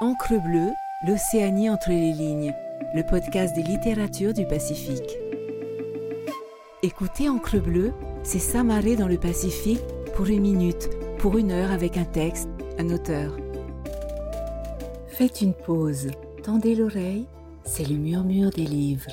Encre 0.00 0.42
bleue, 0.42 0.72
l'Océanie 1.06 1.70
entre 1.70 1.90
les 1.90 2.12
lignes, 2.12 2.52
le 2.94 3.04
podcast 3.04 3.54
des 3.54 3.62
littératures 3.62 4.34
du 4.34 4.44
Pacifique. 4.44 5.16
Écoutez 6.82 7.28
Encre 7.28 7.62
bleue, 7.62 7.92
c'est 8.24 8.40
s'amarrer 8.40 8.96
dans 8.96 9.06
le 9.06 9.18
Pacifique 9.18 9.84
pour 10.16 10.26
une 10.26 10.40
minute, 10.40 10.90
pour 11.18 11.38
une 11.38 11.52
heure 11.52 11.70
avec 11.70 11.96
un 11.96 12.04
texte, 12.04 12.48
un 12.76 12.90
auteur. 12.90 13.36
Faites 15.06 15.40
une 15.42 15.54
pause, 15.54 16.10
tendez 16.42 16.74
l'oreille, 16.74 17.28
c'est 17.64 17.88
le 17.88 17.94
murmure 17.94 18.50
des 18.50 18.66
livres. 18.66 19.12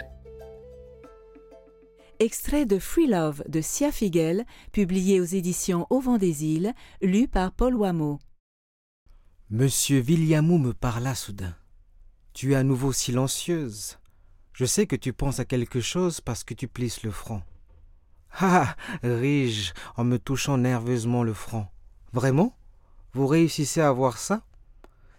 Extrait 2.18 2.66
de 2.66 2.80
Free 2.80 3.06
Love 3.06 3.44
de 3.48 3.62
Sia 3.62 3.92
Figel, 3.92 4.46
publié 4.72 5.22
aux 5.22 5.26
éditions 5.26 5.86
Au 5.92 6.00
vent 6.00 6.18
des 6.18 6.44
îles, 6.44 6.74
lu 7.04 7.28
par 7.28 7.52
Paul 7.52 7.76
Wameau. 7.76 8.18
Monsieur 9.54 10.00
Villiamou 10.00 10.58
me 10.58 10.72
parla 10.72 11.14
soudain. 11.14 11.54
Tu 12.32 12.54
es 12.54 12.56
à 12.56 12.64
nouveau 12.64 12.94
silencieuse. 12.94 13.98
Je 14.54 14.64
sais 14.64 14.88
que 14.88 14.96
tu 14.96 15.12
penses 15.12 15.42
à 15.42 15.46
quelque 15.46 15.82
chose 15.82 16.22
parce 16.22 16.46
que 16.46 16.54
tu 16.54 16.70
plisses 16.70 17.04
le 17.04 17.12
front. 17.12 17.44
Ah 18.40 18.78
ris-je 19.04 19.74
en 19.98 20.06
me 20.06 20.20
touchant 20.20 20.58
nerveusement 20.58 21.24
le 21.24 21.34
front. 21.34 21.68
Vraiment? 22.14 22.56
Vous 23.12 23.28
réussissez 23.28 23.82
à 23.82 23.92
voir 23.92 24.20
ça? 24.20 24.46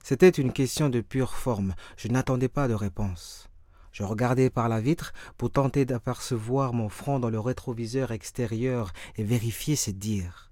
C'était 0.03 0.31
une 0.31 0.55
question 0.55 0.89
de 0.89 1.03
pure 1.03 1.35
forme. 1.35 1.75
Je 1.99 2.09
n'attendais 2.09 2.49
pas 2.49 2.69
de 2.69 2.75
réponse. 2.75 3.51
Je 3.93 4.03
regardais 4.03 4.49
par 4.49 4.71
la 4.71 4.81
vitre 4.81 5.13
pour 5.37 5.51
tenter 5.51 5.85
d'apercevoir 5.85 6.73
mon 6.73 6.89
front 6.89 7.21
dans 7.21 7.29
le 7.29 7.39
rétroviseur 7.39 8.13
extérieur 8.13 8.95
et 9.17 9.25
vérifier 9.25 9.77
ses 9.77 9.93
dires 9.93 10.52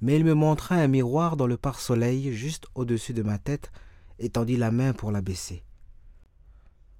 mais 0.00 0.16
il 0.16 0.24
me 0.24 0.34
montra 0.34 0.76
un 0.76 0.88
miroir 0.88 1.36
dans 1.36 1.46
le 1.46 1.56
pare-soleil 1.56 2.32
juste 2.32 2.66
au-dessus 2.74 3.12
de 3.12 3.22
ma 3.22 3.38
tête 3.38 3.72
et 4.18 4.30
tendit 4.30 4.56
la 4.56 4.70
main 4.70 4.92
pour 4.92 5.12
la 5.12 5.20
baisser. 5.20 5.64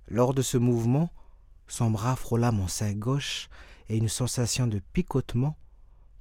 Lors 0.09 0.35
de 0.35 0.43
ce 0.43 0.57
mouvement, 0.57 1.11
son 1.67 1.91
bras 1.91 2.17
frôla 2.17 2.51
mon 2.51 2.67
sein 2.67 2.95
gauche 2.95 3.49
et 3.89 3.97
une 3.97 4.09
sensation 4.09 4.67
de 4.67 4.81
picotement, 4.93 5.57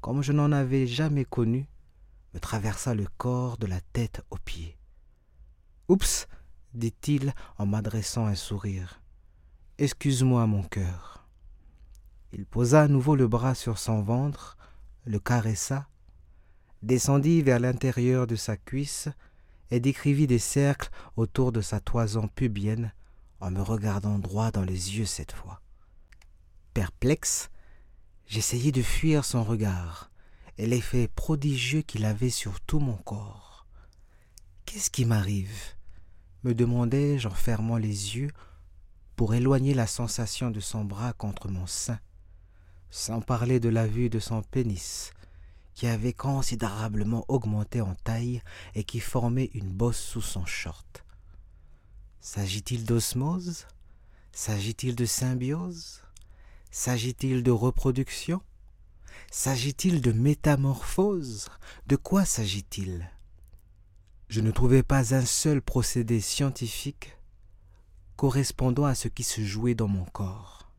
comme 0.01 0.21
je 0.21 0.33
n'en 0.33 0.51
avais 0.51 0.87
jamais 0.87 1.25
connu, 1.25 1.67
me 2.33 2.39
traversa 2.39 2.93
le 2.93 3.07
corps 3.17 3.57
de 3.57 3.67
la 3.67 3.81
tête 3.81 4.21
aux 4.29 4.37
pieds. 4.37 4.77
Oups, 5.87 6.27
dit-il 6.73 7.33
en 7.57 7.65
m'adressant 7.65 8.25
un 8.25 8.35
sourire. 8.35 9.01
Excuse-moi, 9.77 10.45
mon 10.47 10.63
cœur. 10.63 11.25
Il 12.33 12.45
posa 12.45 12.83
à 12.83 12.87
nouveau 12.87 13.15
le 13.15 13.27
bras 13.27 13.55
sur 13.55 13.77
son 13.77 14.01
ventre, 14.01 14.57
le 15.05 15.19
caressa 15.19 15.87
descendit 16.83 17.41
vers 17.41 17.59
l'intérieur 17.59 18.27
de 18.27 18.35
sa 18.35 18.57
cuisse 18.57 19.09
et 19.71 19.79
décrivit 19.79 20.27
des 20.27 20.39
cercles 20.39 20.89
autour 21.15 21.51
de 21.51 21.61
sa 21.61 21.79
toison 21.79 22.27
pubienne 22.27 22.93
en 23.39 23.51
me 23.51 23.61
regardant 23.61 24.19
droit 24.19 24.51
dans 24.51 24.63
les 24.63 24.97
yeux 24.97 25.05
cette 25.05 25.31
fois. 25.31 25.61
Perplexe, 26.73 27.49
j'essayai 28.25 28.71
de 28.71 28.81
fuir 28.81 29.25
son 29.25 29.43
regard 29.43 30.11
et 30.57 30.65
l'effet 30.65 31.07
prodigieux 31.07 31.81
qu'il 31.81 32.05
avait 32.05 32.29
sur 32.29 32.59
tout 32.61 32.79
mon 32.79 32.97
corps. 32.97 33.65
Qu'est-ce 34.65 34.89
qui 34.89 35.05
m'arrive? 35.05 35.77
me 36.43 36.53
demandai-je 36.53 37.27
en 37.27 37.31
fermant 37.31 37.77
les 37.77 38.17
yeux 38.17 38.31
pour 39.15 39.33
éloigner 39.33 39.73
la 39.73 39.87
sensation 39.87 40.51
de 40.51 40.59
son 40.59 40.85
bras 40.85 41.13
contre 41.13 41.49
mon 41.49 41.65
sein, 41.65 41.99
sans 42.89 43.21
parler 43.21 43.59
de 43.59 43.69
la 43.69 43.87
vue 43.87 44.09
de 44.09 44.19
son 44.19 44.41
pénis 44.43 45.11
qui 45.77 45.85
avait 45.85 46.11
considérablement 46.11 47.23
augmenté 47.27 47.81
en 47.81 47.93
taille 47.93 48.41
et 48.73 48.83
qui 48.83 48.99
formait 48.99 49.51
une 49.53 49.69
bosse 49.69 49.99
sous 49.99 50.23
son 50.23 50.43
short. 50.43 51.05
S'agit-il 52.19 52.83
d'osmose? 52.83 53.67
S'agit-il 54.31 54.95
de 54.95 55.05
symbiose? 55.05 56.01
S'agit-il 56.71 57.43
de 57.43 57.51
reproduction? 57.51 58.41
S'agit-il 59.29 60.01
de 60.01 60.11
métamorphose? 60.11 61.47
De 61.85 61.95
quoi 61.95 62.25
s'agit-il? 62.25 63.11
Je 64.29 64.41
ne 64.41 64.49
trouvais 64.49 64.81
pas 64.81 65.13
un 65.13 65.25
seul 65.25 65.61
procédé 65.61 66.21
scientifique 66.21 67.19
correspondant 68.15 68.85
à 68.85 68.95
ce 68.95 69.09
qui 69.09 69.23
se 69.23 69.41
jouait 69.41 69.75
dans 69.75 69.87
mon 69.87 70.05
corps, 70.05 70.71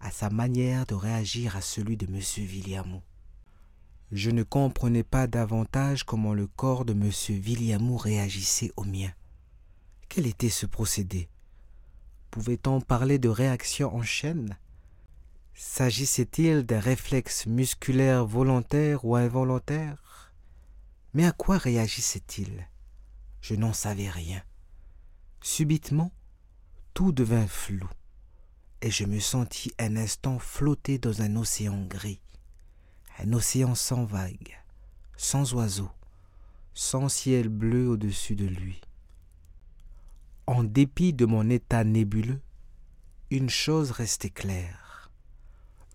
à 0.00 0.10
sa 0.10 0.30
manière 0.30 0.84
de 0.86 0.94
réagir 0.94 1.54
à 1.54 1.60
celui 1.60 1.96
de 1.96 2.06
M. 2.06 2.18
Villiamou 2.44 3.02
je 4.12 4.30
ne 4.30 4.42
comprenais 4.42 5.04
pas 5.04 5.26
davantage 5.26 6.04
comment 6.04 6.34
le 6.34 6.46
corps 6.46 6.84
de 6.84 6.92
M. 6.92 7.10
Villiamou 7.10 7.96
réagissait 7.96 8.70
au 8.76 8.84
mien. 8.84 9.10
Quel 10.10 10.26
était 10.26 10.50
ce 10.50 10.66
procédé? 10.66 11.30
Pouvait-on 12.30 12.82
parler 12.82 13.18
de 13.18 13.30
réaction 13.30 13.94
en 13.94 14.02
chaîne? 14.02 14.58
S'agissait-il 15.54 16.62
d'un 16.64 16.78
réflexe 16.80 17.46
musculaire 17.46 18.26
volontaire 18.26 19.06
ou 19.06 19.16
involontaire? 19.16 20.32
Mais 21.14 21.24
à 21.24 21.32
quoi 21.32 21.56
réagissait-il? 21.56 22.68
Je 23.40 23.54
n'en 23.54 23.72
savais 23.72 24.10
rien. 24.10 24.42
Subitement, 25.40 26.12
tout 26.92 27.12
devint 27.12 27.46
flou, 27.46 27.88
et 28.82 28.90
je 28.90 29.04
me 29.04 29.20
sentis 29.20 29.72
un 29.78 29.96
instant 29.96 30.38
flotter 30.38 30.98
dans 30.98 31.22
un 31.22 31.34
océan 31.36 31.82
gris 31.86 32.20
un 33.18 33.32
océan 33.32 33.74
sans 33.74 34.04
vagues, 34.04 34.58
sans 35.16 35.54
oiseaux, 35.54 35.90
sans 36.74 37.08
ciel 37.08 37.48
bleu 37.48 37.88
au-dessus 37.88 38.36
de 38.36 38.46
lui. 38.46 38.80
En 40.46 40.64
dépit 40.64 41.12
de 41.12 41.24
mon 41.24 41.48
état 41.50 41.84
nébuleux, 41.84 42.40
une 43.30 43.50
chose 43.50 43.90
restait 43.90 44.30
claire. 44.30 45.10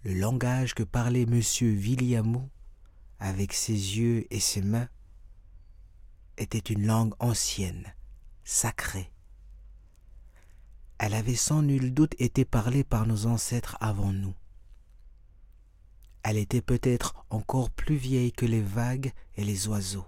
Le 0.03 0.13
langage 0.13 0.73
que 0.73 0.83
parlait 0.83 1.23
M. 1.23 1.39
Villiamou, 1.39 2.50
avec 3.19 3.53
ses 3.53 3.73
yeux 3.73 4.25
et 4.33 4.39
ses 4.39 4.61
mains, 4.61 4.89
était 6.38 6.59
une 6.59 6.85
langue 6.85 7.13
ancienne, 7.19 7.94
sacrée. 8.44 9.11
Elle 11.00 11.13
avait 11.13 11.35
sans 11.35 11.61
nul 11.61 11.94
doute 11.94 12.16
été 12.19 12.45
parlée 12.45 12.83
par 12.83 13.06
nos 13.06 13.25
ancêtres 13.25 13.77
avant 13.79 14.13
nous. 14.13 14.33
Elle 16.29 16.35
était 16.35 16.61
peut-être 16.61 17.15
encore 17.29 17.69
plus 17.69 17.95
vieille 17.95 18.33
que 18.33 18.45
les 18.45 18.61
vagues 18.61 19.13
et 19.38 19.45
les 19.45 19.69
oiseaux, 19.69 20.07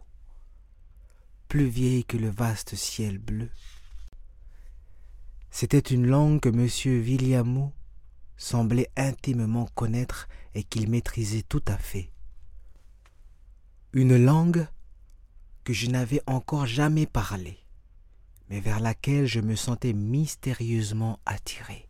plus 1.47 1.69
vieille 1.69 2.03
que 2.03 2.17
le 2.17 2.29
vaste 2.29 2.75
ciel 2.75 3.19
bleu. 3.19 3.49
C'était 5.49 5.79
une 5.79 6.07
langue 6.07 6.41
que 6.41 6.49
M. 6.49 6.67
Villiamou 7.01 7.71
semblait 8.35 8.89
intimement 8.97 9.69
connaître 9.75 10.27
et 10.55 10.63
qu'il 10.63 10.89
maîtrisait 10.89 11.43
tout 11.43 11.63
à 11.67 11.77
fait. 11.77 12.11
Une 13.93 14.17
langue 14.17 14.67
que 15.63 15.71
je 15.71 15.87
n'avais 15.87 16.21
encore 16.27 16.65
jamais 16.65 17.05
parlé, 17.05 17.59
mais 18.49 18.59
vers 18.59 18.81
laquelle 18.81 19.25
je 19.25 19.39
me 19.39 19.55
sentais 19.55 19.93
mystérieusement 19.93 21.21
attiré 21.25 21.88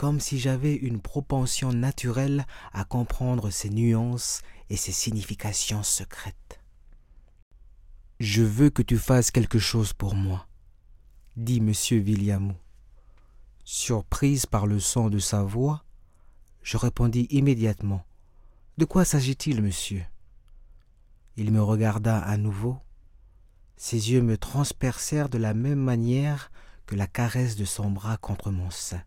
comme 0.00 0.18
si 0.18 0.38
j'avais 0.38 0.76
une 0.76 0.98
propension 0.98 1.74
naturelle 1.74 2.46
à 2.72 2.84
comprendre 2.84 3.50
ses 3.50 3.68
nuances 3.68 4.40
et 4.70 4.76
ses 4.76 4.92
significations 4.92 5.82
secrètes. 5.82 6.58
Je 8.18 8.42
veux 8.42 8.70
que 8.70 8.80
tu 8.80 8.96
fasses 8.96 9.30
quelque 9.30 9.58
chose 9.58 9.92
pour 9.92 10.14
moi, 10.14 10.48
dit 11.36 11.58
M. 11.58 11.74
Villiamou. 12.00 12.54
Surprise 13.62 14.46
par 14.46 14.66
le 14.66 14.80
son 14.80 15.10
de 15.10 15.18
sa 15.18 15.42
voix, 15.42 15.84
je 16.62 16.78
répondis 16.78 17.26
immédiatement. 17.28 18.02
De 18.78 18.86
quoi 18.86 19.04
s'agit-il, 19.04 19.60
monsieur? 19.60 20.06
Il 21.36 21.52
me 21.52 21.62
regarda 21.62 22.18
à 22.20 22.38
nouveau. 22.38 22.78
Ses 23.76 24.12
yeux 24.12 24.22
me 24.22 24.38
transpercèrent 24.38 25.28
de 25.28 25.36
la 25.36 25.52
même 25.52 25.78
manière 25.78 26.50
que 26.86 26.96
la 26.96 27.06
caresse 27.06 27.56
de 27.56 27.66
son 27.66 27.90
bras 27.90 28.16
contre 28.16 28.50
mon 28.50 28.70
sein. 28.70 29.02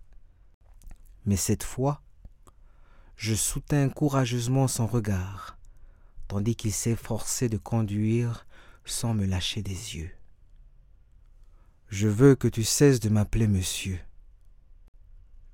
Mais 1.25 1.37
cette 1.37 1.63
fois, 1.63 2.01
je 3.15 3.33
soutins 3.33 3.89
courageusement 3.89 4.67
son 4.67 4.87
regard, 4.87 5.57
tandis 6.27 6.55
qu'il 6.55 6.73
s'efforçait 6.73 7.49
de 7.49 7.57
conduire 7.57 8.45
sans 8.85 9.13
me 9.13 9.25
lâcher 9.25 9.61
des 9.61 9.95
yeux. 9.95 10.11
Je 11.87 12.07
veux 12.07 12.35
que 12.35 12.47
tu 12.47 12.63
cesses 12.63 12.99
de 12.99 13.09
m'appeler 13.09 13.47
monsieur. 13.47 13.99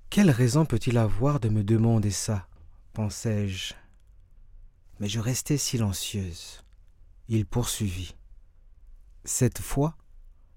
Quelle 0.10 0.31
raison 0.31 0.66
peut-il 0.66 0.98
avoir 0.98 1.39
de 1.39 1.50
me 1.50 1.63
demander 1.63 2.12
ça? 2.12 2.48
pensai-je. 2.94 3.75
Mais 5.00 5.07
je 5.07 5.19
restai 5.19 5.57
silencieuse. 5.57 6.63
Il 7.27 7.45
poursuivit. 7.45 8.16
Cette 9.24 9.60
fois, 9.60 9.95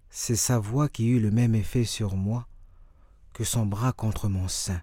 c'est 0.08 0.36
sa 0.36 0.58
voix 0.58 0.88
qui 0.88 1.08
eut 1.08 1.20
le 1.20 1.30
même 1.30 1.54
effet 1.54 1.84
sur 1.84 2.16
moi 2.16 2.48
que 3.32 3.44
son 3.44 3.66
bras 3.66 3.92
contre 3.92 4.28
mon 4.28 4.48
sein 4.48 4.80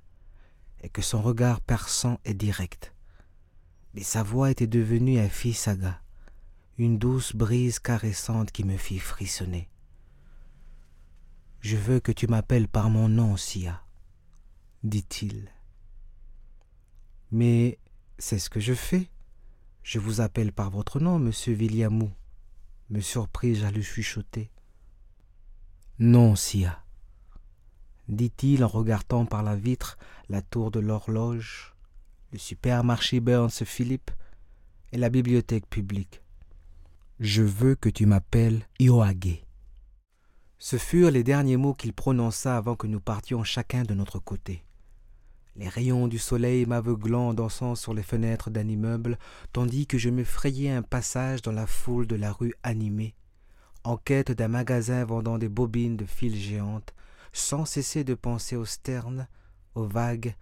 et 0.81 0.89
que 0.89 1.01
son 1.01 1.21
regard 1.21 1.61
perçant 1.61 2.19
et 2.25 2.33
direct. 2.33 2.93
Mais 3.93 4.03
sa 4.03 4.23
voix 4.23 4.51
était 4.51 4.67
devenue 4.67 5.19
un 5.19 5.29
saga, 5.53 6.01
une 6.77 6.97
douce 6.97 7.35
brise 7.35 7.79
caressante 7.79 8.51
qui 8.51 8.63
me 8.63 8.77
fit 8.77 8.99
frissonner. 8.99 9.69
Je 11.61 11.75
veux 11.75 11.99
que 11.99 12.11
tu 12.11 12.27
m'appelles 12.27 12.69
par 12.69 12.89
mon 12.89 13.09
nom, 13.09 13.35
Sia, 13.35 13.83
dit-il. 14.83 15.51
Mais 17.31 17.79
c'est 18.17 18.39
ce 18.39 18.49
que 18.49 18.59
je 18.59 18.73
fais. 18.73 19.09
Je 19.83 19.99
vous 19.99 20.21
appelle 20.21 20.53
par 20.53 20.69
votre 20.69 20.99
nom, 20.99 21.19
monsieur 21.19 21.53
Williamou, 21.53 22.11
me 22.89 23.01
surpris-je 23.01 23.65
à 23.65 23.71
lui 23.71 23.83
chuchoter. 23.83 24.51
Non, 25.99 26.35
Sia, 26.35 26.83
dit-il 28.09 28.63
en 28.63 28.67
regardant 28.67 29.25
par 29.25 29.43
la 29.43 29.55
vitre 29.55 29.97
la 30.27 30.41
tour 30.41 30.71
de 30.71 30.79
l'horloge, 30.79 31.75
le 32.31 32.39
supermarché 32.39 33.19
Burns 33.19 33.49
Philippe 33.49 34.11
et 34.91 34.97
la 34.97 35.09
bibliothèque 35.09 35.67
publique. 35.67 36.21
Je 37.19 37.43
veux 37.43 37.75
que 37.75 37.89
tu 37.89 38.05
m'appelles 38.05 38.61
Ioage. 38.79 39.43
Ce 40.57 40.77
furent 40.77 41.11
les 41.11 41.23
derniers 41.23 41.57
mots 41.57 41.73
qu'il 41.73 41.93
prononça 41.93 42.57
avant 42.57 42.75
que 42.75 42.87
nous 42.87 42.99
partions 42.99 43.43
chacun 43.43 43.83
de 43.83 43.93
notre 43.93 44.19
côté. 44.19 44.63
Les 45.55 45.67
rayons 45.67 46.07
du 46.07 46.17
soleil 46.17 46.65
m'aveuglant 46.65 47.33
dansant 47.33 47.75
sur 47.75 47.93
les 47.93 48.03
fenêtres 48.03 48.49
d'un 48.49 48.67
immeuble, 48.67 49.17
tandis 49.51 49.87
que 49.87 49.97
je 49.97 50.09
me 50.09 50.23
frayais 50.23 50.71
un 50.71 50.81
passage 50.81 51.41
dans 51.41 51.51
la 51.51 51.67
foule 51.67 52.07
de 52.07 52.15
la 52.15 52.31
rue 52.31 52.53
animée, 52.63 53.15
en 53.83 53.97
quête 53.97 54.31
d'un 54.31 54.47
magasin 54.47 55.03
vendant 55.05 55.37
des 55.37 55.49
bobines 55.49 55.97
de 55.97 56.05
fil 56.05 56.35
géantes, 56.35 56.93
sans 57.33 57.65
cesser 57.65 58.03
de 58.03 58.13
penser 58.13 58.55
aux 58.55 58.65
sternes, 58.65 59.27
aux 59.75 59.85
vagues 59.85 60.35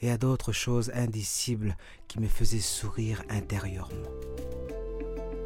et 0.00 0.10
à 0.10 0.18
d'autres 0.18 0.52
choses 0.52 0.90
indicibles 0.94 1.76
qui 2.08 2.20
me 2.20 2.26
faisaient 2.26 2.58
sourire 2.58 3.22
intérieurement. 3.28 4.10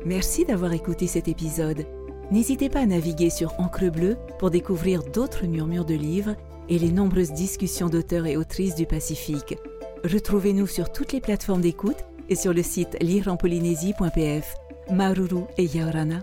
Merci 0.05 0.45
d'avoir 0.45 0.73
écouté 0.73 1.07
cet 1.07 1.29
épisode. 1.29 1.87
N'hésitez 2.31 2.69
pas 2.69 2.81
à 2.81 2.87
naviguer 2.87 3.31
sur 3.31 3.59
Encre 3.61 3.91
Bleue 3.91 4.17
pour 4.39 4.51
découvrir 4.51 5.03
d'autres 5.03 5.47
murmures 5.47 5.85
de 5.85 5.95
livres 5.95 6.37
et 6.69 6.79
les 6.79 6.91
nombreuses 6.91 7.33
discussions 7.33 7.89
d'auteurs 7.89 8.27
et 8.27 8.37
autrices 8.37 8.75
du 8.75 8.87
Pacifique. 8.87 9.57
Retrouvez-nous 10.05 10.67
sur 10.67 10.91
toutes 10.91 11.13
les 11.13 11.21
plateformes 11.21 11.61
d'écoute 11.61 12.05
et 12.29 12.35
sur 12.35 12.53
le 12.53 12.63
site 12.63 12.97
lireenpolynésie.pf. 13.01 14.55
Maruru 14.91 15.43
et 15.59 15.65
Yaorana 15.65 16.23